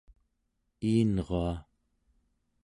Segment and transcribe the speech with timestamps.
[0.89, 1.53] iinrua